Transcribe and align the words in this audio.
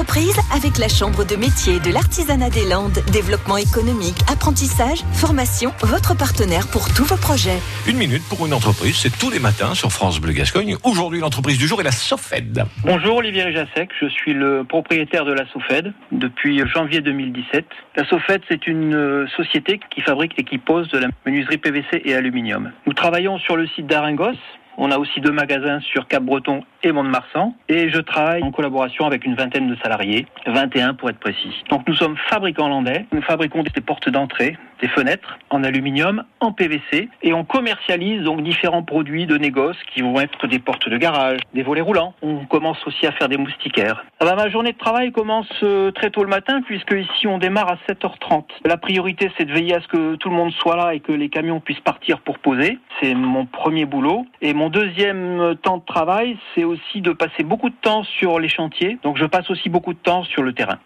entreprise 0.00 0.40
avec 0.56 0.78
la 0.78 0.88
Chambre 0.88 1.26
de 1.26 1.36
métier 1.36 1.78
de 1.78 1.92
l'artisanat 1.92 2.48
des 2.48 2.64
Landes. 2.64 3.04
Développement 3.12 3.58
économique, 3.58 4.16
apprentissage, 4.32 5.04
formation, 5.12 5.72
votre 5.82 6.16
partenaire 6.16 6.68
pour 6.72 6.88
tous 6.94 7.04
vos 7.04 7.18
projets. 7.18 7.60
Une 7.86 7.98
minute 7.98 8.22
pour 8.26 8.46
une 8.46 8.54
entreprise, 8.54 8.96
c'est 8.96 9.12
tous 9.18 9.28
les 9.28 9.38
matins 9.38 9.74
sur 9.74 9.92
France 9.92 10.18
Bleu 10.18 10.32
Gascogne. 10.32 10.76
Aujourd'hui, 10.84 11.20
l'entreprise 11.20 11.58
du 11.58 11.66
jour 11.66 11.82
est 11.82 11.84
la 11.84 11.92
Sofed. 11.92 12.64
Bonjour 12.82 13.16
Olivier 13.16 13.42
Réjasek, 13.42 13.90
je 14.00 14.06
suis 14.06 14.32
le 14.32 14.64
propriétaire 14.64 15.26
de 15.26 15.34
la 15.34 15.46
Sofed 15.52 15.92
depuis 16.12 16.62
janvier 16.66 17.02
2017. 17.02 17.66
La 17.96 18.06
Sofed, 18.06 18.40
c'est 18.48 18.66
une 18.66 18.94
euh, 18.94 19.26
société 19.36 19.80
qui 19.94 20.00
fabrique 20.00 20.32
et 20.38 20.44
qui 20.44 20.56
pose 20.56 20.88
de 20.88 20.98
la 20.98 21.08
menuiserie 21.26 21.58
PVC 21.58 22.00
et 22.06 22.14
aluminium. 22.14 22.72
Nous 22.86 22.94
travaillons 22.94 23.38
sur 23.38 23.54
le 23.54 23.66
site 23.66 23.86
d'Aringos, 23.86 24.38
on 24.80 24.90
a 24.90 24.98
aussi 24.98 25.20
deux 25.20 25.30
magasins 25.30 25.78
sur 25.80 26.08
Cap-Breton 26.08 26.64
et 26.82 26.90
Mont-de-Marsan. 26.90 27.54
Et 27.68 27.90
je 27.90 28.00
travaille 28.00 28.42
en 28.42 28.50
collaboration 28.50 29.04
avec 29.04 29.26
une 29.26 29.34
vingtaine 29.34 29.68
de 29.68 29.76
salariés, 29.82 30.26
21 30.46 30.94
pour 30.94 31.10
être 31.10 31.18
précis. 31.18 31.52
Donc 31.68 31.86
nous 31.86 31.94
sommes 31.94 32.16
fabricants 32.30 32.66
landais. 32.66 33.04
Nous 33.12 33.20
fabriquons 33.20 33.62
des 33.62 33.80
portes 33.82 34.08
d'entrée, 34.08 34.56
des 34.80 34.88
fenêtres 34.88 35.38
en 35.50 35.62
aluminium, 35.64 36.24
en 36.40 36.52
PVC. 36.52 37.10
Et 37.22 37.34
on 37.34 37.44
commercialise 37.44 38.22
donc 38.22 38.42
différents 38.42 38.82
produits 38.82 39.26
de 39.26 39.36
négoce 39.36 39.76
qui 39.92 40.00
vont 40.00 40.18
être 40.18 40.46
des 40.46 40.58
portes 40.58 40.88
de 40.88 40.96
garage, 40.96 41.40
des 41.52 41.62
volets 41.62 41.82
roulants. 41.82 42.14
On 42.22 42.46
commence 42.46 42.78
aussi 42.86 43.06
à 43.06 43.12
faire 43.12 43.28
des 43.28 43.36
moustiquaires. 43.36 44.06
Ah 44.18 44.24
bah, 44.24 44.34
ma 44.34 44.48
journée 44.48 44.72
de 44.72 44.78
travail 44.78 45.12
commence 45.12 45.50
euh, 45.62 45.90
très 45.90 46.08
tôt 46.08 46.24
le 46.24 46.30
matin 46.30 46.62
puisque 46.62 46.92
ici 46.92 47.26
on 47.26 47.36
démarre 47.36 47.70
à 47.70 47.92
7h30. 47.92 48.44
La 48.64 48.78
priorité 48.78 49.30
c'est 49.36 49.44
de 49.44 49.52
veiller 49.52 49.74
à 49.74 49.82
ce 49.82 49.88
que 49.88 50.16
tout 50.16 50.30
le 50.30 50.36
monde 50.36 50.52
soit 50.52 50.76
là 50.76 50.94
et 50.94 51.00
que 51.00 51.12
les 51.12 51.28
camions 51.28 51.60
puissent 51.60 51.80
partir 51.80 52.20
pour 52.20 52.38
poser. 52.38 52.78
C'est 53.02 53.14
mon 53.14 53.44
premier 53.44 53.84
boulot. 53.84 54.24
Et 54.40 54.54
mon 54.54 54.69
deuxième 54.70 55.56
temps 55.62 55.78
de 55.78 55.84
travail, 55.84 56.38
c'est 56.54 56.64
aussi 56.64 57.02
de 57.02 57.12
passer 57.12 57.42
beaucoup 57.42 57.68
de 57.68 57.74
temps 57.82 58.04
sur 58.04 58.38
les 58.38 58.48
chantiers. 58.48 58.98
Donc 59.02 59.18
je 59.18 59.26
passe 59.26 59.50
aussi 59.50 59.68
beaucoup 59.68 59.92
de 59.92 59.98
temps 59.98 60.24
sur 60.24 60.42
le 60.42 60.52
terrain. 60.52 60.78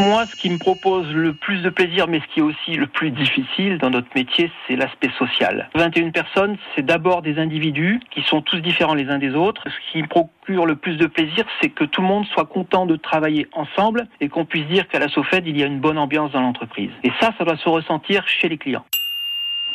Moi, 0.00 0.24
ce 0.24 0.34
qui 0.34 0.48
me 0.48 0.56
propose 0.56 1.12
le 1.12 1.34
plus 1.34 1.60
de 1.60 1.68
plaisir, 1.68 2.08
mais 2.08 2.20
ce 2.20 2.26
qui 2.32 2.40
est 2.40 2.42
aussi 2.42 2.72
le 2.72 2.86
plus 2.86 3.10
difficile 3.10 3.76
dans 3.76 3.90
notre 3.90 4.08
métier, 4.14 4.50
c'est 4.66 4.74
l'aspect 4.74 5.10
social. 5.18 5.68
21 5.74 6.10
personnes, 6.10 6.56
c'est 6.74 6.84
d'abord 6.86 7.20
des 7.20 7.38
individus 7.38 8.00
qui 8.10 8.22
sont 8.22 8.40
tous 8.40 8.60
différents 8.60 8.94
les 8.94 9.10
uns 9.10 9.18
des 9.18 9.34
autres. 9.34 9.62
Ce 9.68 9.92
qui 9.92 10.02
me 10.02 10.08
procure 10.08 10.64
le 10.64 10.76
plus 10.76 10.96
de 10.96 11.06
plaisir, 11.06 11.44
c'est 11.60 11.68
que 11.68 11.84
tout 11.84 12.00
le 12.00 12.06
monde 12.06 12.24
soit 12.28 12.46
content 12.46 12.86
de 12.86 12.96
travailler 12.96 13.46
ensemble 13.52 14.06
et 14.22 14.30
qu'on 14.30 14.46
puisse 14.46 14.66
dire 14.68 14.88
qu'à 14.88 15.00
la 15.00 15.08
SOFED, 15.08 15.46
il 15.46 15.58
y 15.58 15.62
a 15.62 15.66
une 15.66 15.80
bonne 15.80 15.98
ambiance 15.98 16.32
dans 16.32 16.40
l'entreprise. 16.40 16.90
Et 17.04 17.12
ça, 17.20 17.34
ça 17.36 17.44
doit 17.44 17.58
se 17.58 17.68
ressentir 17.68 18.26
chez 18.26 18.48
les 18.48 18.56
clients. 18.56 18.86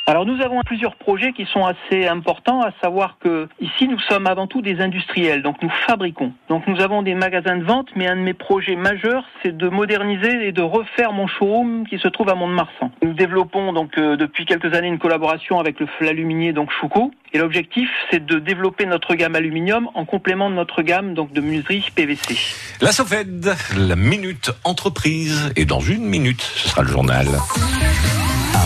Alors 0.07 0.27
nous 0.27 0.39
avons 0.43 0.61
plusieurs 0.61 0.97
projets 0.97 1.33
qui 1.33 1.47
sont 1.51 1.65
assez 1.65 2.05
importants, 2.05 2.61
à 2.61 2.71
savoir 2.79 3.17
que 3.19 3.47
ici 3.59 3.87
nous 3.87 3.97
sommes 4.01 4.27
avant 4.27 4.45
tout 4.45 4.61
des 4.61 4.79
industriels, 4.79 5.41
donc 5.41 5.55
nous 5.63 5.71
fabriquons. 5.87 6.31
Donc 6.47 6.67
nous 6.67 6.79
avons 6.79 7.01
des 7.01 7.15
magasins 7.15 7.57
de 7.57 7.63
vente, 7.63 7.87
mais 7.95 8.07
un 8.07 8.15
de 8.15 8.21
mes 8.21 8.35
projets 8.35 8.75
majeurs, 8.75 9.23
c'est 9.41 9.57
de 9.57 9.67
moderniser 9.67 10.47
et 10.47 10.51
de 10.51 10.61
refaire 10.61 11.11
mon 11.11 11.25
showroom 11.25 11.87
qui 11.87 11.97
se 11.97 12.07
trouve 12.07 12.29
à 12.29 12.35
Mont-de-Marsan. 12.35 12.91
Nous 13.01 13.13
développons 13.13 13.73
donc 13.73 13.97
euh, 13.97 14.15
depuis 14.15 14.45
quelques 14.45 14.75
années 14.75 14.89
une 14.89 14.99
collaboration 14.99 15.59
avec 15.59 15.79
le 15.79 15.87
l'aluminier 16.01 16.53
donc 16.53 16.69
Choucault, 16.79 17.11
et 17.33 17.39
l'objectif 17.39 17.89
c'est 18.11 18.23
de 18.23 18.37
développer 18.37 18.85
notre 18.85 19.15
gamme 19.15 19.33
aluminium 19.33 19.89
en 19.95 20.05
complément 20.05 20.51
de 20.51 20.55
notre 20.55 20.83
gamme 20.83 21.15
donc 21.15 21.33
de 21.33 21.41
menuiserie 21.41 21.83
PVC. 21.95 22.37
La 22.79 22.91
Sofed, 22.91 23.47
la 23.75 23.95
minute 23.95 24.51
entreprise, 24.65 25.51
et 25.55 25.65
dans 25.65 25.79
une 25.79 26.05
minute, 26.05 26.41
ce 26.41 26.69
sera 26.69 26.83
le 26.83 26.89
journal. 26.89 27.25